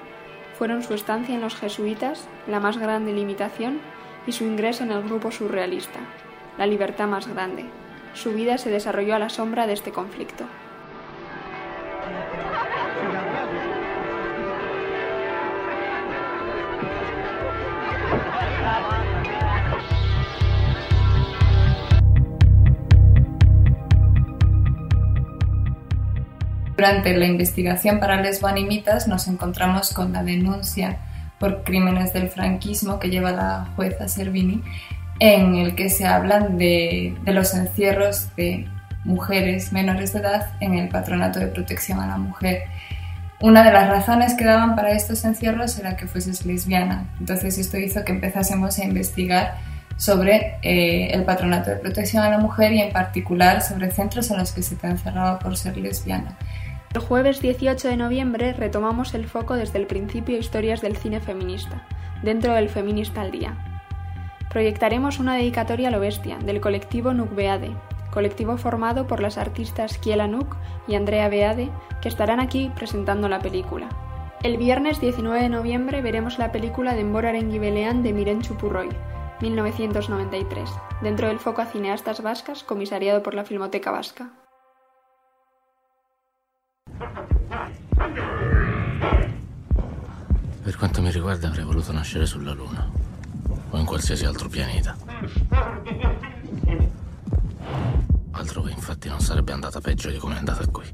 fueron 0.58 0.82
su 0.82 0.94
estancia 0.94 1.34
en 1.34 1.40
los 1.40 1.54
jesuitas, 1.54 2.26
la 2.46 2.60
más 2.60 2.78
grande 2.78 3.12
limitación, 3.12 3.80
y 4.26 4.32
su 4.32 4.44
ingreso 4.44 4.84
en 4.84 4.92
el 4.92 5.02
grupo 5.02 5.30
surrealista, 5.30 6.00
la 6.58 6.66
libertad 6.66 7.06
más 7.06 7.28
grande. 7.28 7.64
Su 8.14 8.32
vida 8.32 8.58
se 8.58 8.70
desarrolló 8.70 9.14
a 9.14 9.18
la 9.18 9.28
sombra 9.28 9.66
de 9.66 9.74
este 9.74 9.92
conflicto. 9.92 10.44
Durante 26.76 27.16
la 27.16 27.24
investigación 27.24 28.00
para 28.00 28.20
lesboanimitas 28.20 29.08
nos 29.08 29.28
encontramos 29.28 29.94
con 29.94 30.12
la 30.12 30.22
denuncia 30.22 30.98
por 31.38 31.64
crímenes 31.64 32.12
del 32.12 32.28
franquismo 32.28 32.98
que 32.98 33.08
lleva 33.08 33.32
la 33.32 33.68
jueza 33.76 34.08
Servini, 34.08 34.62
en 35.18 35.56
el 35.56 35.74
que 35.74 35.88
se 35.88 36.06
hablan 36.06 36.58
de, 36.58 37.16
de 37.24 37.32
los 37.32 37.54
encierros 37.54 38.34
de 38.36 38.68
mujeres 39.04 39.72
menores 39.72 40.12
de 40.12 40.18
edad 40.18 40.50
en 40.60 40.74
el 40.74 40.88
patronato 40.88 41.38
de 41.38 41.46
protección 41.46 42.00
a 42.00 42.06
la 42.06 42.18
mujer. 42.18 42.64
Una 43.40 43.62
de 43.62 43.72
las 43.72 43.88
razones 43.88 44.34
que 44.34 44.44
daban 44.44 44.76
para 44.76 44.92
estos 44.92 45.24
encierros 45.24 45.78
era 45.78 45.96
que 45.96 46.06
fueses 46.06 46.44
lesbiana. 46.44 47.06
Entonces 47.20 47.56
esto 47.56 47.78
hizo 47.78 48.04
que 48.04 48.12
empezásemos 48.12 48.78
a 48.78 48.84
investigar 48.84 49.54
sobre 49.96 50.58
eh, 50.62 51.08
el 51.12 51.24
patronato 51.24 51.70
de 51.70 51.76
protección 51.76 52.22
a 52.22 52.30
la 52.30 52.38
mujer 52.38 52.72
y 52.72 52.80
en 52.80 52.92
particular 52.92 53.62
sobre 53.62 53.90
centros 53.90 54.30
en 54.30 54.38
los 54.38 54.52
que 54.52 54.62
se 54.62 54.76
te 54.76 54.86
encerraba 54.86 55.38
por 55.38 55.56
ser 55.56 55.76
lesbiana. 55.76 56.36
El 56.96 57.02
jueves 57.02 57.42
18 57.42 57.88
de 57.88 57.96
noviembre 57.98 58.54
retomamos 58.54 59.12
el 59.12 59.26
foco 59.26 59.54
desde 59.54 59.78
el 59.78 59.86
principio 59.86 60.38
historias 60.38 60.80
del 60.80 60.96
cine 60.96 61.20
feminista, 61.20 61.86
dentro 62.22 62.54
del 62.54 62.70
Feminista 62.70 63.20
al 63.20 63.32
Día. 63.32 63.54
Proyectaremos 64.48 65.18
una 65.18 65.34
dedicatoria 65.34 65.88
a 65.88 65.90
lo 65.90 66.00
bestia, 66.00 66.38
del 66.38 66.58
colectivo 66.62 67.12
Nuk 67.12 67.34
Beade, 67.34 67.76
colectivo 68.10 68.56
formado 68.56 69.06
por 69.06 69.20
las 69.20 69.36
artistas 69.36 69.98
Kiela 69.98 70.26
Nuk 70.26 70.56
y 70.88 70.94
Andrea 70.94 71.28
Beade, 71.28 71.68
que 72.00 72.08
estarán 72.08 72.40
aquí 72.40 72.72
presentando 72.74 73.28
la 73.28 73.40
película. 73.40 73.90
El 74.42 74.56
viernes 74.56 74.98
19 74.98 75.38
de 75.38 75.50
noviembre 75.50 76.00
veremos 76.00 76.38
la 76.38 76.50
película 76.50 76.94
de 76.94 77.02
Emboraren 77.02 77.52
Gibelean 77.52 78.02
de 78.02 78.14
Miren 78.14 78.40
Chupurroy, 78.40 78.88
1993, 79.42 80.70
dentro 81.02 81.28
del 81.28 81.40
foco 81.40 81.60
a 81.60 81.66
cineastas 81.66 82.22
vascas 82.22 82.62
comisariado 82.62 83.22
por 83.22 83.34
la 83.34 83.44
Filmoteca 83.44 83.90
Vasca. 83.90 84.45
Per 90.66 90.76
quanto 90.76 91.00
mi 91.00 91.12
riguarda 91.12 91.46
avrei 91.46 91.64
voluto 91.64 91.92
nascere 91.92 92.26
sulla 92.26 92.52
Luna 92.52 92.90
o 93.70 93.78
in 93.78 93.84
qualsiasi 93.84 94.24
altro 94.24 94.48
pianeta. 94.48 94.96
Altrove 98.32 98.72
infatti 98.72 99.08
non 99.08 99.20
sarebbe 99.20 99.52
andata 99.52 99.80
peggio 99.80 100.10
di 100.10 100.18
come 100.18 100.34
è 100.34 100.38
andata 100.38 100.66
qui. 100.66 100.84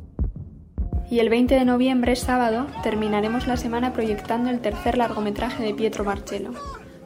Y 1.08 1.20
el 1.20 1.30
20 1.30 1.54
de 1.54 1.64
noviembre, 1.64 2.16
sábado, 2.16 2.66
terminaremos 2.82 3.46
la 3.46 3.56
semana 3.56 3.94
proyectando 3.94 4.50
el 4.50 4.60
tercer 4.60 4.98
largometraje 4.98 5.62
de 5.62 5.72
Pietro 5.72 6.04
Marcello, 6.04 6.52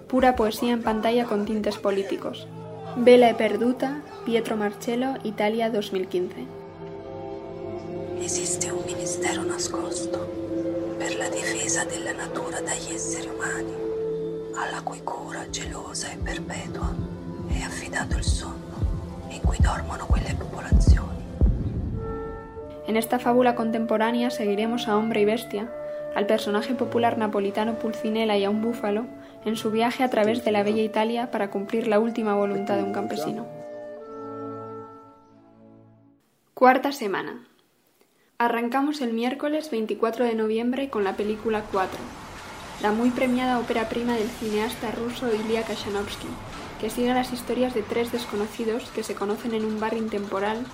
pura 0.08 0.34
poesía 0.34 0.72
en 0.72 0.82
pantalla 0.82 1.24
con 1.24 1.44
tintes 1.44 1.76
políticos. 1.76 2.48
Vela 2.96 3.30
e 3.30 3.34
perduta, 3.34 4.02
Pietro 4.24 4.56
Marcello, 4.56 5.14
Italia 5.22 5.70
2015. 5.70 6.48
Esiste 8.20 8.72
un 8.72 8.84
ministero 8.86 9.44
nascosto 9.44 10.35
per 11.06 11.18
la 11.18 11.28
difesa 11.28 11.84
della 11.84 12.10
natura 12.10 12.60
dagli 12.60 12.92
esseri 12.92 13.28
umani, 13.28 13.72
alla 14.56 14.80
cui 14.82 15.00
cura 15.04 15.48
gelosa 15.50 16.10
e 16.10 16.16
perpetua 16.16 16.92
è 17.48 17.60
affidato 17.62 18.16
il 18.16 18.24
sonno 18.24 18.74
in 19.28 19.40
cui 19.40 19.56
dormono 19.60 20.04
quelle 20.06 20.34
popolazioni. 20.36 21.22
En 22.88 22.96
esta 22.96 23.20
fábula 23.20 23.54
contemporánea 23.54 24.30
seguiremos 24.30 24.88
a 24.88 24.96
Hombre 24.96 25.20
y 25.20 25.26
Bestia, 25.26 25.70
al 26.16 26.26
personaje 26.26 26.74
popular 26.74 27.18
napolitano 27.18 27.78
Pulcinella 27.78 28.36
y 28.36 28.42
a 28.42 28.50
un 28.50 28.60
búfalo 28.60 29.06
en 29.44 29.54
su 29.54 29.70
viaje 29.70 30.02
a 30.02 30.10
través 30.10 30.44
de 30.44 30.50
la 30.50 30.64
bella 30.64 30.82
Italia 30.82 31.30
para 31.30 31.50
cumplir 31.50 31.86
la 31.86 32.00
última 32.00 32.34
voluntad 32.34 32.74
de 32.78 32.82
un 32.82 32.92
campesino. 32.92 33.46
Cuarta 36.52 36.90
semana. 36.90 37.46
Arrancamos 38.37 39.01
el 39.01 39.13
miércoles 39.13 39.69
24 39.69 40.25
de 40.25 40.33
noviembre 40.33 40.89
con 40.89 41.03
la 41.03 41.15
película 41.15 41.63
4, 41.71 41.99
la 42.81 42.91
muy 42.91 43.11
premiada 43.11 43.59
ópera 43.59 43.87
prima 43.87 44.15
del 44.15 44.29
cineasta 44.29 44.89
ruso 44.89 45.27
Ilya 45.31 45.61
Kashanovsky, 45.61 46.25
que 46.79 46.89
sigue 46.89 47.13
las 47.13 47.31
historias 47.31 47.75
de 47.75 47.83
tres 47.83 48.11
desconocidos 48.11 48.89
que 48.95 49.03
se 49.03 49.13
conocen 49.13 49.53
en 49.53 49.63
un 49.63 49.79
bar 49.79 49.93
intemporal 49.93 50.65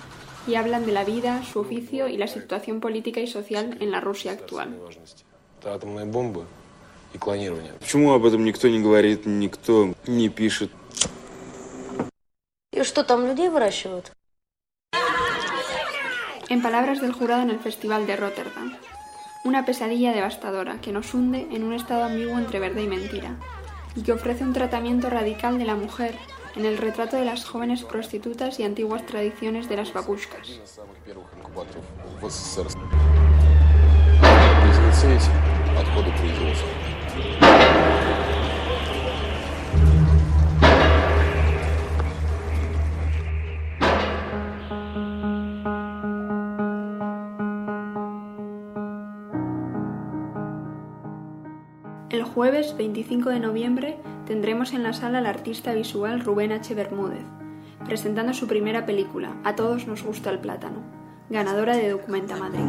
y 0.46 0.54
hablan 0.54 0.86
de 0.86 0.92
la 0.92 1.04
vida, 1.04 1.42
su 1.44 1.60
oficio 1.60 2.08
y 2.08 2.16
la 2.16 2.26
situación 2.26 2.80
política 2.80 3.20
y 3.20 3.26
social 3.26 3.76
en 3.80 3.90
la 3.90 4.00
Rusia 4.00 4.32
actual. 4.32 4.74
атомной 5.62 6.06
бомбы 6.06 6.46
и 7.12 7.18
клонирования. 7.18 7.74
Почему 7.80 8.14
об 8.14 8.24
этом 8.24 8.44
никто 8.44 8.68
не 8.68 8.80
говорит, 8.80 9.26
никто 9.26 9.92
не 10.06 10.30
пишет? 10.30 10.70
И 12.72 12.82
что, 12.82 13.04
там 13.04 13.26
людей 13.26 13.50
выращивают? 13.50 14.12
En 16.53 16.61
palabras 16.61 17.01
del 17.01 17.13
jurado 17.13 17.41
en 17.41 17.49
el 17.49 17.57
Festival 17.57 18.05
de 18.05 18.15
Rotterdam, 18.15 18.77
una 19.43 19.65
pesadilla 19.65 20.13
devastadora 20.13 20.79
que 20.81 20.91
nos 20.91 21.11
hunde 21.15 21.47
en 21.49 21.63
un 21.63 21.73
estado 21.73 22.03
ambiguo 22.03 22.37
entre 22.37 22.59
verdad 22.59 22.83
y 22.83 22.87
mentira, 22.87 23.37
y 23.95 24.03
que 24.03 24.11
ofrece 24.11 24.43
un 24.43 24.53
tratamiento 24.53 25.09
radical 25.09 25.57
de 25.57 25.65
la 25.65 25.73
mujer 25.73 26.15
en 26.55 26.67
el 26.67 26.77
retrato 26.77 27.17
de 27.17 27.25
las 27.25 27.43
jóvenes 27.43 27.81
prostitutas 27.81 28.59
y 28.59 28.65
antiguas 28.65 29.03
tradiciones 29.03 29.67
de 29.67 29.77
las 29.77 29.93
babushkas. 29.93 30.59
Jueves 52.33 52.75
25 52.75 53.29
de 53.29 53.39
noviembre 53.39 53.97
tendremos 54.25 54.73
en 54.73 54.81
la 54.81 54.93
sala 54.93 55.19
al 55.19 55.27
artista 55.27 55.73
visual 55.73 56.19
Rubén 56.19 56.51
H. 56.51 56.73
Bermúdez, 56.73 57.23
presentando 57.85 58.33
su 58.33 58.47
primera 58.47 58.85
película, 58.85 59.35
A 59.43 59.55
todos 59.55 59.85
nos 59.85 60.03
gusta 60.03 60.31
el 60.31 60.39
plátano, 60.39 60.81
ganadora 61.29 61.77
de 61.77 61.89
Documenta 61.89 62.35
Madrid. 62.35 62.63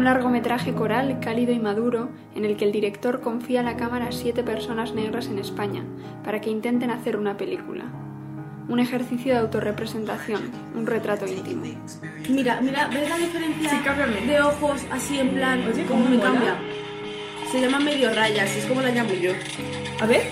Un 0.00 0.04
largometraje 0.06 0.72
coral 0.72 1.20
cálido 1.20 1.52
y 1.52 1.58
maduro 1.58 2.08
en 2.34 2.46
el 2.46 2.56
que 2.56 2.64
el 2.64 2.72
director 2.72 3.20
confía 3.20 3.60
a 3.60 3.62
la 3.62 3.76
cámara 3.76 4.06
a 4.06 4.12
siete 4.12 4.42
personas 4.42 4.94
negras 4.94 5.26
en 5.26 5.38
España 5.38 5.82
para 6.24 6.40
que 6.40 6.48
intenten 6.48 6.90
hacer 6.90 7.18
una 7.18 7.36
película. 7.36 7.84
Un 8.70 8.80
ejercicio 8.80 9.34
de 9.34 9.40
autorrepresentación, 9.40 10.40
un 10.74 10.86
retrato 10.86 11.26
íntimo. 11.26 11.64
Mira, 12.30 12.62
mira, 12.62 12.88
¿ves 12.88 13.10
la 13.10 13.18
diferencia 13.18 13.68
Sí, 13.68 14.26
de 14.26 14.40
ojos 14.40 14.80
así 14.90 15.18
en 15.18 15.34
plan? 15.34 15.60
Oye, 15.70 15.84
¿Cómo 15.84 16.04
¿cómo 16.04 16.08
me 16.08 16.16
mola? 16.16 16.30
cambia? 16.32 16.54
Se 17.52 17.60
llama 17.60 17.78
medio 17.78 18.10
rayas, 18.14 18.56
es 18.56 18.64
como 18.64 18.80
la 18.80 18.92
llamo 18.92 19.10
yo. 19.12 19.32
A 20.00 20.06
ver. 20.06 20.22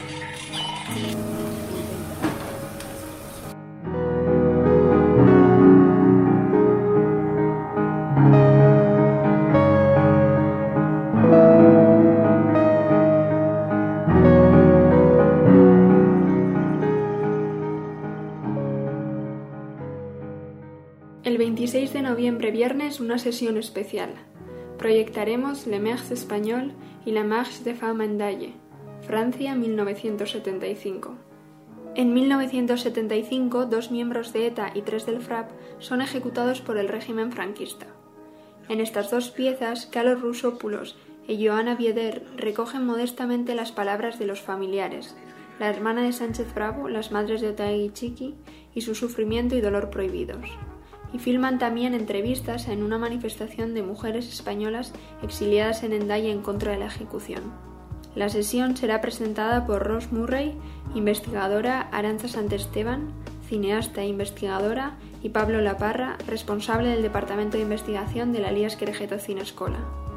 Noviembre 22.09 22.51
viernes 22.51 23.01
una 23.01 23.19
sesión 23.19 23.59
especial. 23.59 24.15
Proyectaremos 24.79 25.67
Le 25.67 25.79
Merce 25.79 26.15
español 26.15 26.73
y 27.05 27.13
La 27.13 27.23
Marche 27.23 27.63
de 27.65 27.75
Femme 27.75 28.07
Mendaille, 28.07 28.55
Francia 29.07 29.55
1975. 29.55 31.15
En 31.95 32.15
1975, 32.15 33.67
dos 33.67 33.91
miembros 33.91 34.33
de 34.33 34.47
ETA 34.47 34.71
y 34.75 34.83
tres 34.83 35.05
del 35.05 35.21
FRAP 35.21 35.51
son 35.81 36.01
ejecutados 36.01 36.63
por 36.63 36.79
el 36.79 36.89
régimen 36.89 37.31
franquista. 37.31 37.87
En 38.71 38.81
estas 38.81 39.11
dos 39.11 39.31
piezas, 39.31 39.85
Carlos 39.85 40.23
Rusopoulos 40.23 40.97
y 41.27 41.47
Joana 41.47 41.75
Bieder 41.75 42.25
recogen 42.39 42.87
modestamente 42.87 43.55
las 43.55 43.71
palabras 43.71 44.19
de 44.19 44.27
los 44.27 44.41
familiares, 44.41 45.15
la 45.59 45.69
hermana 45.69 46.03
de 46.03 46.13
Sánchez 46.13 46.55
Bravo, 46.55 46.89
las 46.89 47.13
madres 47.13 47.43
de 47.43 47.51
Otaegui 47.51 47.91
Chiqui 47.91 48.35
y 48.75 48.81
su 48.81 48.95
sufrimiento 48.95 49.57
y 49.57 49.61
dolor 49.61 49.91
prohibidos 49.91 50.49
y 51.13 51.19
filman 51.19 51.59
también 51.59 51.95
entrevistas 51.95 52.69
en 52.69 52.83
una 52.83 52.99
manifestación 52.99 53.75
de 53.75 53.83
mujeres 53.83 54.29
españolas 54.29 54.93
exiliadas 55.23 55.83
en 55.83 55.93
Endaya 55.93 56.31
en 56.31 56.43
contra 56.43 56.73
de 56.73 56.79
la 56.79 56.87
ejecución. 56.87 57.43
La 58.15 58.29
sesión 58.29 58.77
será 58.77 59.01
presentada 59.01 59.67
por 59.67 59.87
Ross 59.87 60.13
Murray, 60.13 60.55
investigadora 60.95 61.89
Aranza 61.93 62.29
Santesteban, 62.29 63.13
cineasta 63.49 64.03
e 64.03 64.09
investigadora, 64.09 64.97
y 65.23 65.31
Pablo 65.31 65.61
Laparra, 65.61 66.17
responsable 66.27 66.91
del 66.91 67.03
Departamento 67.03 67.57
de 67.57 67.65
Investigación 67.65 68.33
de 68.33 68.41
la 68.41 68.53
Lías 68.53 68.77
Querejeta 68.77 69.19
Cinescola. 69.19 70.08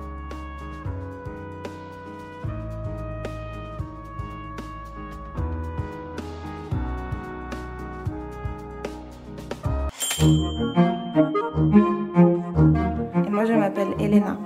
M'appelle 13.71 13.95
Elena. 13.99 14.37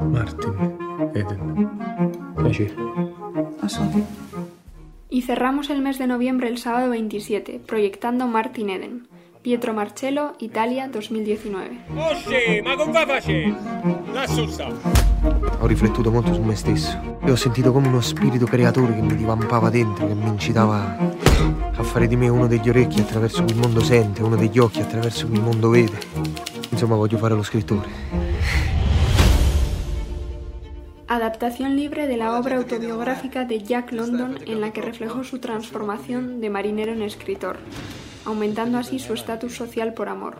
Martin, 0.00 0.54
Eden. 1.14 1.68
Bashir. 2.36 2.74
Enchantée. 3.62 4.04
Y 5.10 5.22
cerramos 5.22 5.70
el 5.70 5.82
mes 5.82 5.98
de 5.98 6.06
noviembre 6.06 6.48
el 6.48 6.58
sábado 6.58 6.90
27, 6.90 7.60
proyectando 7.66 8.26
Martin 8.26 8.70
Eden, 8.70 9.08
Pietro 9.42 9.72
Marcello, 9.72 10.34
Italia 10.38 10.88
2019. 10.88 11.78
Osci, 11.96 12.62
ma 12.62 12.76
con? 12.76 12.92
Lassù 14.12 14.46
sta. 14.46 14.68
Ho 15.60 15.66
riflettuto 15.66 16.10
molto 16.12 16.32
su 16.32 16.42
me 16.42 16.54
stesso 16.54 17.18
e 17.24 17.30
ho 17.30 17.36
sentito 17.36 17.72
come 17.72 17.88
uno 17.88 18.00
spirito 18.00 18.44
creatore 18.44 18.94
che 18.94 19.00
mi 19.00 19.16
divampava 19.16 19.70
dentro, 19.70 20.06
che 20.06 20.14
mi 20.14 20.28
incitava 20.28 20.96
a 21.74 21.82
fare 21.82 22.06
di 22.06 22.16
me 22.16 22.28
uno 22.28 22.46
degli 22.46 22.68
orecchi 22.68 23.00
attraverso 23.00 23.42
cui 23.42 23.54
il 23.54 23.58
mondo 23.58 23.80
sente, 23.80 24.22
uno 24.22 24.36
degli 24.36 24.58
occhi 24.58 24.80
attraverso 24.80 25.26
cui 25.26 25.36
il 25.36 25.42
mondo 25.42 25.70
vede. 25.70 25.98
Insomma, 26.70 26.94
voglio 26.94 27.18
fare 27.18 27.34
lo 27.34 27.42
scrittore. 27.42 28.27
Adaptación 31.38 31.76
libre 31.76 32.08
de 32.08 32.16
la 32.16 32.36
obra 32.36 32.56
autobiográfica 32.56 33.44
de 33.44 33.62
Jack 33.62 33.92
London 33.92 34.40
en 34.44 34.60
la 34.60 34.72
que 34.72 34.82
reflejó 34.82 35.22
su 35.22 35.38
transformación 35.38 36.40
de 36.40 36.50
marinero 36.50 36.92
en 36.92 37.02
escritor, 37.02 37.58
aumentando 38.24 38.76
así 38.76 38.98
su 38.98 39.12
estatus 39.12 39.54
social 39.54 39.94
por 39.94 40.08
amor, 40.08 40.34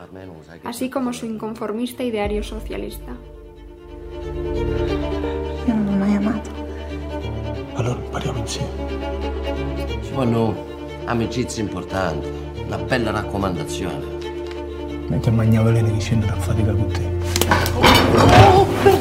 así 0.64 0.90
como 0.90 1.12
su 1.12 1.26
inconformista 1.26 2.02
ideario 2.02 2.42
socialista. 2.42 3.12
Io 5.68 5.72
non 5.72 5.86
l'ho 5.86 5.92
mai 5.92 6.16
amato. 6.16 6.50
Allora 7.76 8.00
impariamo 8.00 8.38
insieme. 8.40 8.68
Quando 10.12 10.52
amicizie 11.06 11.62
importanti, 11.62 12.28
una 12.66 12.78
bella 12.78 13.12
raccomandazione. 13.12 14.04
Mentre 15.06 15.30
mangiavo 15.30 15.68
Elena 15.68 15.92
che 15.92 16.00
scendere 16.00 16.32
a 16.32 16.36
fatica 16.40 16.72
con 16.72 16.88
te. 16.88 17.06
No, 18.14 18.26
ma 18.26 18.97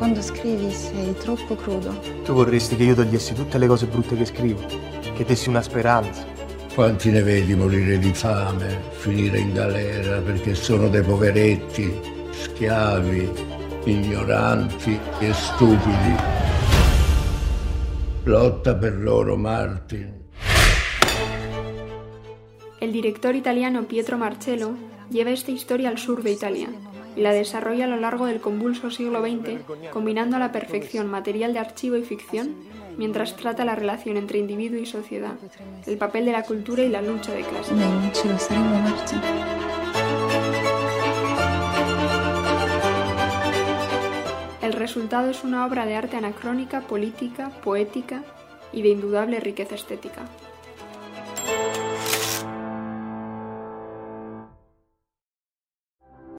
quando 0.00 0.22
scrivi 0.22 0.72
sei 0.72 1.14
troppo 1.18 1.54
crudo. 1.54 1.94
Tu 2.24 2.32
vorresti 2.32 2.74
che 2.74 2.84
io 2.84 2.94
togliessi 2.94 3.34
tutte 3.34 3.58
le 3.58 3.66
cose 3.66 3.84
brutte 3.84 4.16
che 4.16 4.24
scrivo, 4.24 4.64
che 5.14 5.24
dessi 5.26 5.50
una 5.50 5.60
speranza. 5.60 6.24
Quanti 6.72 7.10
ne 7.10 7.22
vedi 7.22 7.54
morire 7.54 7.98
di 7.98 8.14
fame, 8.14 8.80
finire 8.92 9.40
in 9.40 9.52
galera 9.52 10.18
perché 10.22 10.54
sono 10.54 10.88
dei 10.88 11.02
poveretti, 11.02 12.00
schiavi, 12.30 13.30
ignoranti 13.84 14.98
e 15.18 15.34
stupidi. 15.34 16.14
Lotta 18.22 18.74
per 18.76 18.96
loro, 18.96 19.36
Martin. 19.36 20.28
El 22.78 22.90
director 22.90 23.34
italiano 23.34 23.84
Pietro 23.84 24.16
Marcello 24.16 24.74
lleva 25.10 25.28
esta 25.28 25.50
historia 25.50 25.90
al 25.90 25.98
sur 25.98 26.22
de 26.22 26.30
Italia 26.30 26.88
y 27.20 27.22
la 27.22 27.32
desarrolla 27.34 27.84
a 27.84 27.88
lo 27.88 27.98
largo 27.98 28.24
del 28.24 28.40
convulso 28.40 28.90
siglo 28.90 29.20
XX, 29.20 29.90
combinando 29.92 30.36
a 30.36 30.38
la 30.38 30.52
perfección 30.52 31.06
material 31.06 31.52
de 31.52 31.58
archivo 31.58 31.96
y 31.96 32.02
ficción, 32.02 32.54
mientras 32.96 33.36
trata 33.36 33.62
la 33.66 33.74
relación 33.74 34.16
entre 34.16 34.38
individuo 34.38 34.80
y 34.80 34.86
sociedad, 34.86 35.34
el 35.86 35.98
papel 35.98 36.24
de 36.24 36.32
la 36.32 36.44
cultura 36.44 36.82
y 36.82 36.88
la 36.88 37.02
lucha 37.02 37.32
de 37.34 37.42
clases. 37.42 37.74
El 44.62 44.72
resultado 44.72 45.28
es 45.28 45.44
una 45.44 45.66
obra 45.66 45.84
de 45.84 45.96
arte 45.96 46.16
anacrónica, 46.16 46.80
política, 46.80 47.50
poética 47.62 48.24
y 48.72 48.80
de 48.80 48.88
indudable 48.88 49.40
riqueza 49.40 49.74
estética. 49.74 50.22